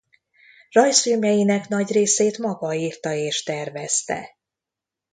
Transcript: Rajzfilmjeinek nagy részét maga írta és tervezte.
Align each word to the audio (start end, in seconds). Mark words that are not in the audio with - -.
Rajzfilmjeinek 0.69 1.67
nagy 1.67 1.91
részét 1.91 2.37
maga 2.37 2.73
írta 2.73 3.13
és 3.13 3.43
tervezte. 3.43 4.37